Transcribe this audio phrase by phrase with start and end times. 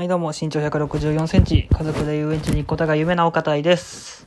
[0.00, 4.26] はい、どうも、身長164センチ、家族で遊園地に行くことが夢なお方いです。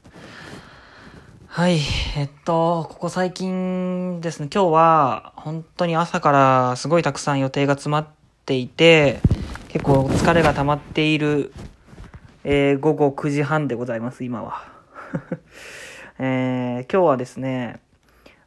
[1.47, 1.79] はい、
[2.15, 8.07] えっと、ここ最近ですね、今日は、本当に朝からすごいたくさん予定が詰まっ
[8.46, 9.20] ていて、
[9.70, 11.51] 結構疲れが溜まっている、
[12.44, 14.62] えー午後9時半でございます、今は。
[16.20, 17.80] えー今日はですね、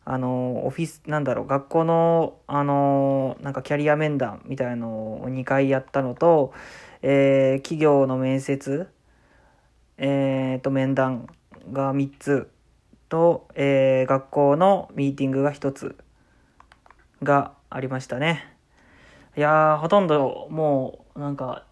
[0.04, 4.88] あの、オフィス、なんだろう、学校の、あの、なんかキャリア面談みたいの
[5.24, 6.54] を2回やったのと、
[7.02, 8.88] えー企業の面接、
[9.98, 11.28] えーと、面談
[11.72, 12.50] が3つ
[13.08, 15.96] と、えー学校のミーティングが1つ
[17.22, 18.56] がありましたね。
[19.36, 21.64] いや、ほとんどもう、なんか、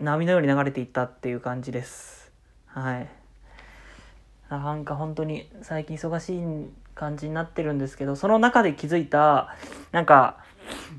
[0.00, 2.32] 波のように流れていったっていう感じです。
[2.66, 3.08] はい。
[4.48, 9.54] なんか本当に最近忙しい感じになってるんですけど、その中で気づいた、
[9.92, 10.38] なんか、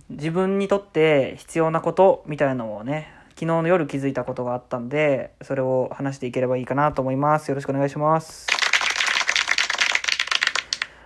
[0.09, 7.49] 自分にとって必要なことみたいなのをね、昨日の夜気づいたことがあったんで、それを話していければいいかなと思います。
[7.49, 8.47] よろしくお願いします。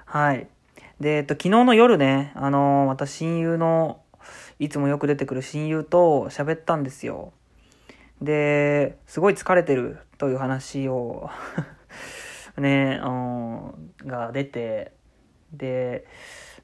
[0.06, 0.48] はい。
[1.00, 4.02] で、えっと、昨日の夜ね、あのーまた親友の、
[4.60, 7.34] いつもよく出てくる親友と喋ったんですよ。
[8.22, 11.30] で、すごい疲れてるという話を
[12.58, 14.94] ね、うん、が出て、
[15.52, 16.06] で、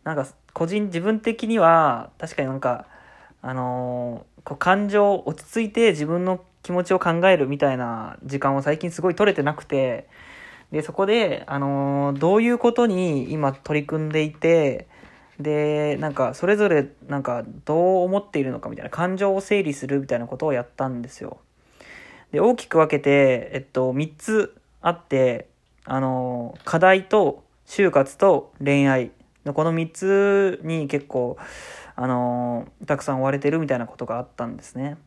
[0.04, 2.88] なんか、個人、自分的には、確かになんか、
[3.42, 10.08] あのーこう感情、落ち着いて自分の気持ちを考えるみたいな時間を最近すごい取れてなくて、
[10.72, 14.88] で、そこで、あのーどういうことに今取り組んでいて、
[15.40, 21.38] で、なんか、それぞれ、なんか、どう思っているのかみたいな、感情を整理するみたいなことをやったんですよ。
[22.32, 25.48] で、大きく分けて、えっと、3つあって、
[25.86, 29.12] あの、課題と、就活と恋愛
[29.46, 31.38] この3つに結構、
[31.96, 34.98] あの、たくさん追われてるみたいなことがあったんですね。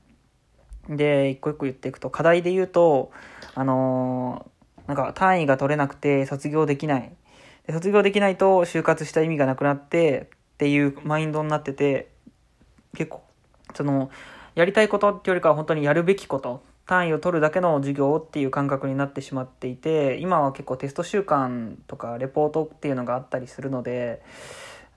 [0.88, 3.12] で、一個一個言っていくと、課題で言うと、
[3.54, 4.50] あの、
[4.86, 7.12] なんか単位が取れなくて卒業できない。
[7.66, 12.10] で卒業できないと就活した意味がなくなってっていうマインドになってて、
[12.96, 13.22] 結構、
[13.74, 14.10] その、
[14.54, 24.22] やりたいことっていうよりかは本当にやるべきこと、単位を取るだけの授業っていう感覚になってしまっていて、今は結構テスト週間とかレポートっていうのがあったりするので、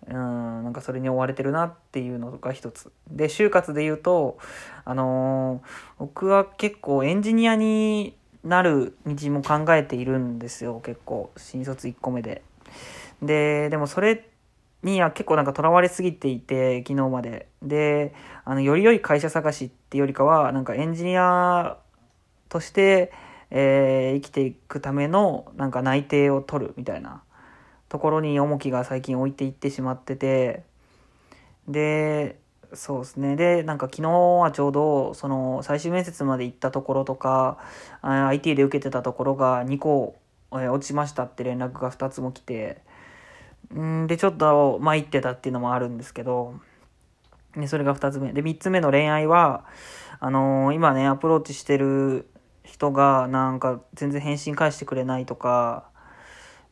[0.08, 2.92] うん、なんかそれに追われてるなっていうのが一つ。
[3.10, 4.38] で、就活で言うと、
[4.86, 5.68] あのー
[6.00, 11.32] 僕は結構エンジニアになる道も考えているんですよ、結構。
[11.38, 12.44] 新卒1個目で。
[13.22, 14.30] で、でもそれ
[14.84, 17.48] には結構なんか囚われすぎていて、昨日まで。
[17.62, 18.14] で、
[18.46, 21.78] あの、より良い会社探しってっていうよりかは、なんかエンジニア
[22.50, 23.12] として、
[23.50, 27.24] えー生きていくための、なんか内定を取るみたいな
[27.90, 30.64] ところに重きが最近置いていってしまってて、
[31.70, 32.38] で、
[32.74, 33.38] そうですね。
[33.38, 37.58] で、なんか昨日はちょうど、その、最終面接まで行ったところとか、
[38.02, 40.18] あ IT で受けてたところが2個、
[40.52, 42.82] えー落ちましたって連絡が2つも来て、
[43.74, 46.56] んで、ちょっと参ってたっていうのもあるんですけど、
[47.58, 48.34] で、それが2つ目。
[48.34, 49.66] で、3つ目の恋愛は、
[50.20, 52.30] あのー今ね、アプローチしてる
[52.64, 55.90] 人が、なんか全然返信返してくれないとか、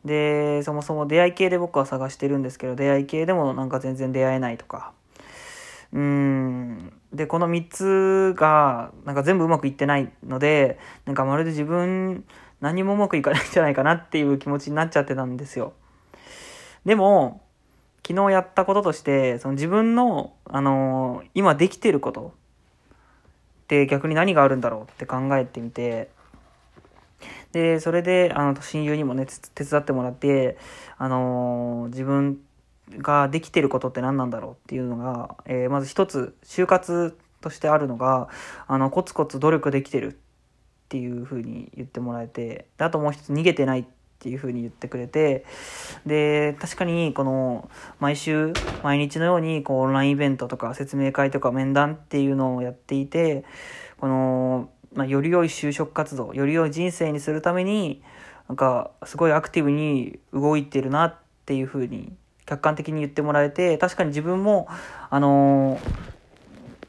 [0.06, 4.94] で、そもそも出会い系で僕は探してるんですけど、出会い系でもなんか全然出会えないとか。
[5.91, 6.94] うん。
[7.13, 12.25] で、この3つが、なんか全部うまくいってないので、なんかまるで自分、
[12.62, 15.74] 何もうまくいかないんじゃないかなっていう気持ちになっちゃってたんですよ。
[16.85, 17.44] でも、
[18.07, 22.33] 昨日やったこととして、その自分の、あのー今できてること
[23.63, 26.09] って逆に何があるんだろうって考えてみて、
[27.51, 30.57] で、それで、あの、親友にもね、手伝ってもらって、
[30.99, 32.39] あのー自分
[32.97, 38.29] ができてることって何なんだろうっていうのが、えーまず一つ、就活としてあるのが、
[38.67, 40.15] あの、コツコツ努力できてるっ
[40.89, 45.45] ていうふうに言ってもらえて、であともう一つ、逃げてないっっていうふうに言ってくれて、
[46.05, 48.53] で、確かに、この、毎週、
[48.83, 53.44] 毎日のように、こう、オンラインイベントとか、説明会とか、面談っていうのをやっていて、
[54.00, 58.01] この、まあ、より良い就職活動、より良い人生にするために、
[58.47, 62.13] なんか、すごいアクティブに動いてるなっていうふうに、
[62.45, 64.68] 客観的に言ってもらえて、確かに自分も、
[65.09, 65.79] あの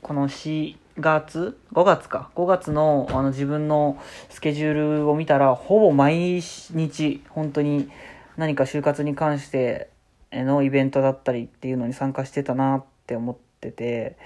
[0.03, 2.31] この4月 ?5 月か。
[2.35, 3.99] 5月のあの自分の
[4.31, 7.91] スケジュールを見たら、ほぼ毎日、本当に
[8.37, 9.91] 何か就活に関して
[10.33, 14.17] のイベントだったりっていうのに参加してたなって思ってて、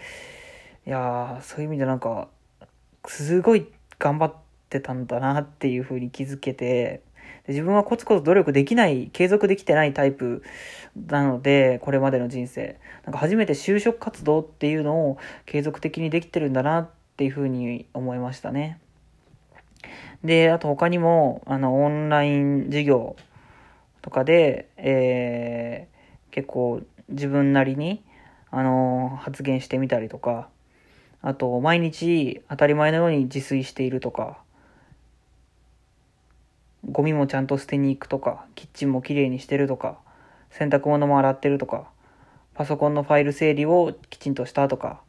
[0.87, 2.28] いや、そういう意味でなんか、
[3.06, 3.67] すごい
[3.99, 4.34] 頑張っ
[4.69, 7.02] てたんだなっていう風に気づけて、
[7.47, 10.43] で自分はコツコツ努力できない、継続できてないタイプ
[11.09, 12.79] なので、これまでの人生。
[13.05, 18.81] なんか初めて就職活動っていうのを継続的にできてるんだなっていうふうに思いましたね。
[20.25, 23.17] で、あと他にも、あの、オンライン授業
[24.03, 28.03] とかで、えー、結構自分なりに、
[28.50, 30.49] あの、発言してみたりとか、
[31.23, 34.38] あと、毎日当たり前のように自炊しているとか、
[36.91, 39.99] ゴミもちゃんと捨てに行くとか、キッチンもきれいにしてるとか、
[40.51, 41.91] 洗濯物も洗ってるとか、
[42.55, 45.01] パソコンのファイル整理をきちんとしたとか、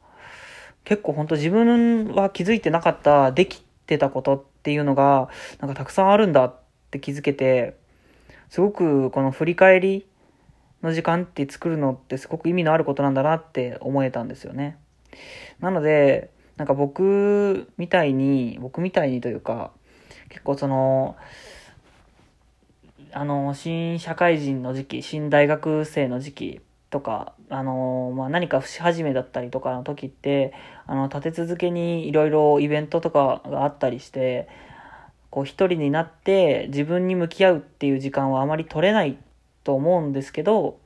[0.83, 5.29] 結構ほんと自分は気づいてなかったできてたことっていうのが、
[5.59, 6.55] なんかたくさんあるんだっ
[6.91, 7.75] て気づけて、
[8.49, 10.05] すごくこの振り返り
[10.83, 14.77] の時間って作るのってすごく意味のあることなんだなって思えたんですよね。
[15.59, 19.71] なので、なんか僕みたいに、僕みたいにというか、
[20.29, 21.15] 結構その、
[23.13, 30.53] あの、新社会人の時期、新大学生の時期とか、あの、まあ、何かし始めだったりとかの時って、
[30.85, 34.47] あの、立て続けにいろいろイベントとかがあったりして、
[35.29, 39.17] こう一人になって自分に向き合うっていう時間はあまり取れない
[39.63, 40.79] と思うんですけど、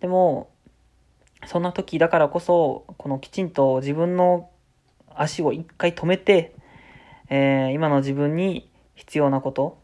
[0.00, 0.50] でも、
[1.46, 4.50] そんな時だからこそ、このきちんと自分の
[5.14, 6.54] 足を一回止めて、
[7.28, 9.83] えー、今の自分に必要なこと、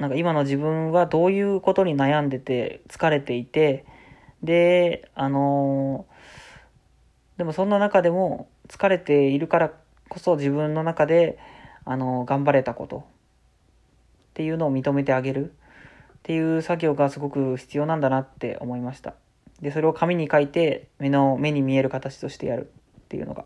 [0.00, 3.84] なんか今の自分はどういうことに悩んでて疲れていて
[4.42, 6.06] であの、
[7.36, 9.72] でもそんな中でも疲れているから
[10.08, 11.38] こそ自分の中で、
[11.84, 12.98] あの、頑張れたこと。
[12.98, 13.02] っ
[14.34, 15.52] ていうのを認めてあげる。
[16.18, 19.14] っていう作業がすごく必要なんだなって思いました。
[19.62, 22.70] でそれを紙に書いて目の目に見える形としてやる
[23.00, 23.44] っていうのが。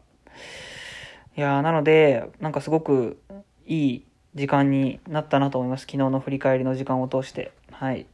[1.36, 3.20] いやなのでなんかすごく
[3.66, 5.82] いい時間になったなと思います。
[5.82, 7.52] 昨日の振り返りの時間を通して。
[7.70, 8.06] はい。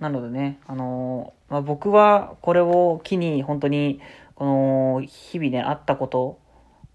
[0.00, 4.00] なのでね、あのー、まあ、僕はこれを機に本当に、
[4.34, 6.38] この、日々ね、あったこと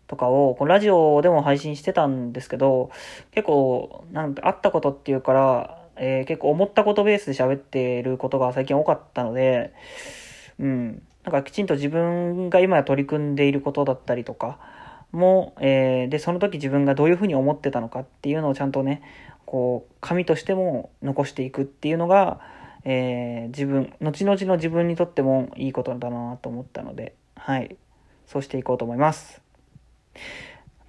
[0.07, 2.89] とかを、このラジオでも配信してたんですけど、
[3.31, 9.73] 結構、なんて、あったことっていうから、えー、結構思ったことベースで喋ってることが最近多かったので、
[10.59, 11.01] うん。
[11.23, 14.59] なんかきちんと自分が今や取り組んでいることだったりとか、
[15.15, 19.01] も、えー、で、その時自分がどういうふうに思ってたのかっていうのをちゃんとね、
[19.45, 22.39] こう、紙としても残していくっていうのが、
[22.83, 27.77] えー、自分、後々の自分にとってもいいことだなと思ったので、はい。
[28.27, 29.41] そうしていこうと思います。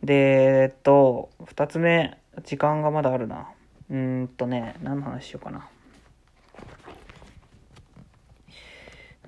[0.03, 0.15] で、
[0.63, 3.49] えっと、二つ目、時間がまだあるな。
[3.91, 5.69] うんとね、何の話しようかな。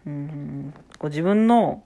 [0.06, 1.84] うん、こう自分の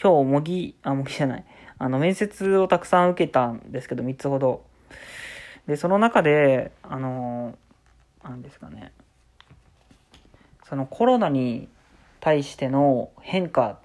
[0.00, 1.44] 今日模擬、あ、模擬じゃない。
[1.78, 4.64] あの、面接をたくさん受けたんですけど、3つほど。
[5.66, 7.56] で、その中で、あの、
[8.22, 8.92] なんですかね、
[10.68, 11.68] そのコロナに
[12.20, 13.78] 対しての変化、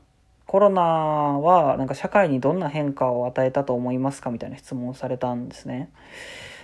[0.48, 5.90] コロナはなんか社会にどんな変化を与えたと思いますかみたいな質問をされたんですね。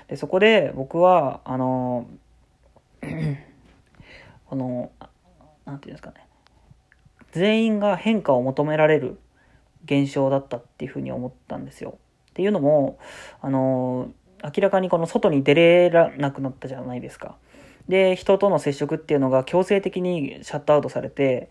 [0.08, 2.08] で、そこで僕は、あの、
[4.48, 4.92] この、
[5.66, 6.26] なんていうんですかね、
[7.32, 9.20] 全員が変化を求められる
[9.86, 11.98] 現象だったっていうふうに思ったんですよ。
[12.32, 13.00] っていうのも、
[13.42, 14.12] あの、
[14.44, 17.36] 明らかにこの外に出れなくなったじゃないですか。
[17.88, 21.50] で、人との接触っていうのが強制的にシャットアウトされて、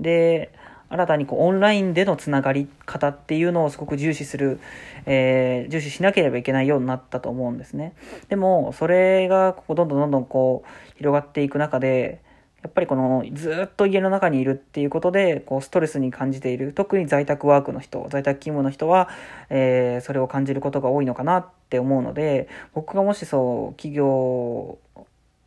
[0.00, 0.52] で、
[0.88, 4.60] 新たにこうオンラインでのつながり方っていうのをすごく重視する、
[5.06, 7.94] えー、重視しなければいけないようになったと思うんですね。
[8.28, 12.20] でも、それがこうどんどんどんどんこう広がっていく中で、
[12.62, 16.72] やっぱりこのずっと家の中にいるっていうことでこうストレスに感じている。
[16.72, 19.08] 特に在宅ワークの人在宅勤務の人は、
[19.50, 24.78] えー、それを感じることが多いのかなって思うので僕がもしそう企業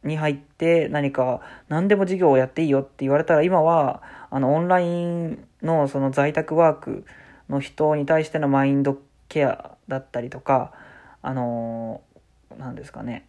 [0.04, 7.06] に入って何か何でも授業をやっていいよって言われたら今はあのオンラインのその在宅ワーク
[7.50, 8.98] の人に対してのマインド
[9.28, 10.72] ケアだったりとか
[11.22, 12.02] あの
[12.58, 13.26] 何ですかね。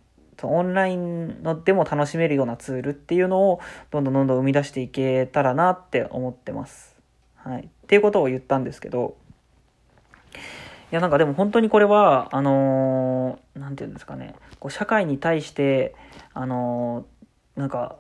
[0.49, 6.97] オンラインのでも楽しめるようなツールっていうのをどんどんどんどん生み出していけたらなって思ってます。
[7.37, 7.63] はい。
[7.63, 9.17] っていうことを言ったんですけど、
[10.93, 15.95] いやなんかでも本当にこれは、あのー、ていうんですかね、こう社会に対して、
[16.35, 17.97] あのー、なんか、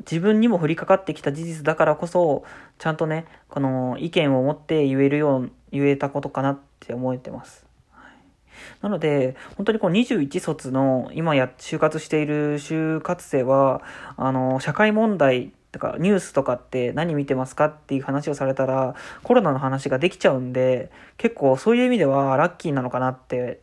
[0.00, 2.44] 自分にも降りかかってきた事実だからこそ、
[2.78, 7.66] ちゃんとね、この意見を持って言えるよう、言えたことかなって思えてます。
[8.80, 13.82] なので、本当にこう21卒の今や、就活している就活生は、
[14.16, 23.60] あの、社会問題とかニュースとかって何見てますかっていう話をされたら、コロナの話ができちゃうんで、結構そういう意味ではラッキーなのかなって、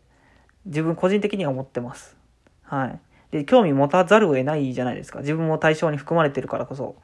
[0.66, 2.18] 自分個人的には思ってます。
[2.64, 3.00] はい。
[3.32, 5.20] で、興味持たざるを得ないじゃないですか。
[5.20, 6.96] 自分も対象に含まれてるからこそ。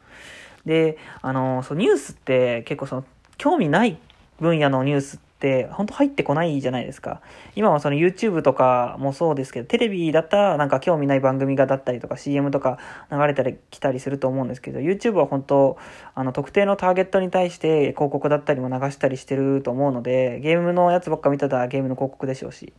[0.66, 3.06] で、あの、そう、ニュースって結構その、
[3.38, 4.00] 興味ない
[4.40, 7.22] 分野のニュースって本当入ってこないじゃないですか。
[7.56, 12.80] 今はその YouTube とかもそうですけど、テレビだったらなんか興味ない番組がだったりとか CM とか
[13.12, 15.78] 流れたり来たりすると思うんですけど、YouTube は本当
[16.16, 22.74] あの特定のターゲットに対して広告だったりも流したりしてると思うので、ゲームのやつばっか見てたらゲームの広告でしょうし。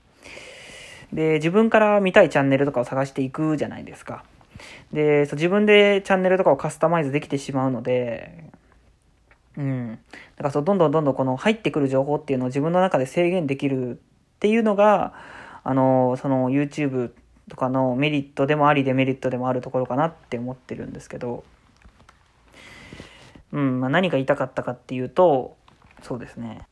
[1.12, 4.25] で、自分から見たいチャンネルとかを探していくじゃないですか。
[4.92, 8.44] で、そう自分でチャンネルとかをカスタマイズできてしまうので、
[9.56, 9.98] うん。
[10.36, 13.94] だからそう、どんどんどんどんこの入ってくる情報っていうのを自分の中で制限できるっ
[14.38, 15.14] ていうのが、
[15.64, 17.12] あの、その YouTube
[17.48, 21.44] とかのメリットでもありデメリットでもあるところかなって思ってるんですけど、
[23.52, 25.56] うん、まあ、何が言いたかったかっていうと、
[26.02, 26.66] そうですね。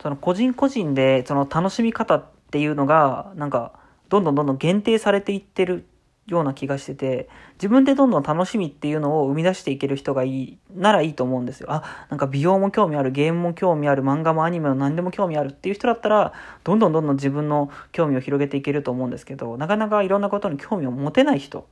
[0.00, 3.72] その個人個人でその楽しみ方っていうのが、なんか、
[4.08, 5.86] どんどんどんどん限定されていってる
[6.26, 11.66] ような気がしてて、自分でどんどん楽しみっていうのを生み出していける人がいい、ならいいと思うんですよ。
[11.70, 21.66] あ、なんか美容も興味ある、ゲームも興味ある、漫画もアニメも何でも興味あるっていう人だったら、どんどんどんどん自分の興味を広げていけると思うんですけど、なかなかいろんなことに興味を持てない人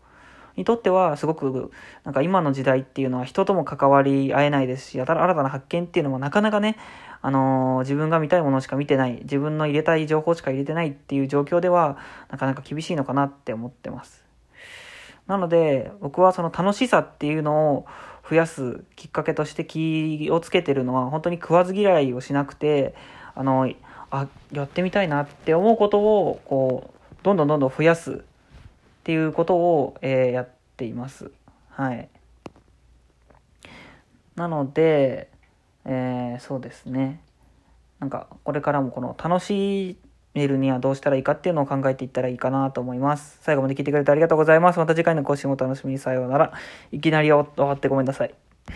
[0.57, 1.71] にとっては、すごく、
[2.04, 6.76] なんか今の時代っていうのは人とも関わり合えないですし、新たな発見っていうのもなかなかね、
[7.23, 11.99] あのー、自分が見たいものしか見てない、自分の入れたい情報しか入れてないっていう状況では、
[12.30, 14.29] なかなか厳しいのかなって思ってます。
[15.30, 17.87] なので、僕はその楽しさっていうのを
[18.28, 22.96] 増やすきっかけとして気をつけてるのは、本当に食わず嫌いをしなくて、
[23.37, 23.70] あの、
[24.10, 28.16] あ、やってみたいなって思うことを、こう、どんどんどんどん増やすっ
[29.04, 31.30] ていうことを、えー、やっています。
[31.68, 32.08] はい。
[34.34, 35.30] なので、
[35.84, 37.22] えー、そうですね。
[38.00, 39.96] なんか、これからもこの楽しい
[40.34, 43.38] メールにはどうしたらいいかっていうのを考えていったらいいかなと思います。
[43.42, 44.78] 最後まで聞いてくれてありがとうございます。
[44.78, 46.52] また次回の更新をお楽しみにさようなら。
[46.92, 48.50] いきなり終わってごめんなさい。